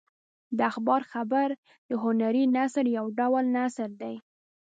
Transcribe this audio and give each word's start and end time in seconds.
د 0.57 0.59
اخبار 0.71 1.01
خبر 1.11 1.49
د 1.89 1.91
هنري 2.03 2.43
نثر 2.55 2.85
یو 2.97 3.05
ډول 3.19 3.45
نه 3.55 3.65
دی. 4.01 4.15